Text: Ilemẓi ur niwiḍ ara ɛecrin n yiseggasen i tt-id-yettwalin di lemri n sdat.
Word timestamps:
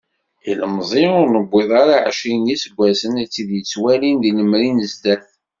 Ilemẓi 0.49 1.05
ur 1.19 1.27
niwiḍ 1.33 1.71
ara 1.81 1.95
ɛecrin 2.09 2.41
n 2.43 2.49
yiseggasen 2.51 3.21
i 3.23 3.25
tt-id-yettwalin 3.27 4.17
di 4.21 4.31
lemri 4.37 4.69
n 4.71 4.79
sdat. 4.93 5.27